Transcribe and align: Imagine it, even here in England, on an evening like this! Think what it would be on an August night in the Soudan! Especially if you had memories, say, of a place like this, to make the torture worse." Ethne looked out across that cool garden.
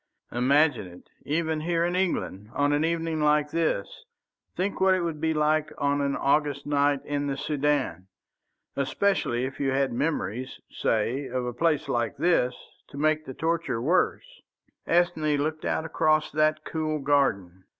Imagine 0.31 0.87
it, 0.87 1.11
even 1.27 1.59
here 1.59 1.85
in 1.85 1.95
England, 1.95 2.49
on 2.55 2.73
an 2.73 2.83
evening 2.83 3.21
like 3.21 3.51
this! 3.51 4.03
Think 4.57 4.81
what 4.81 4.95
it 4.95 5.01
would 5.03 5.21
be 5.21 5.35
on 5.35 6.01
an 6.01 6.15
August 6.15 6.65
night 6.65 7.05
in 7.05 7.27
the 7.27 7.37
Soudan! 7.37 8.07
Especially 8.75 9.45
if 9.45 9.59
you 9.59 9.69
had 9.69 9.93
memories, 9.93 10.59
say, 10.71 11.27
of 11.27 11.45
a 11.45 11.53
place 11.53 11.87
like 11.87 12.17
this, 12.17 12.55
to 12.87 12.97
make 12.97 13.27
the 13.27 13.35
torture 13.35 13.79
worse." 13.79 14.41
Ethne 14.87 15.37
looked 15.37 15.65
out 15.65 15.85
across 15.85 16.31
that 16.31 16.65
cool 16.65 16.97
garden. 16.97 17.65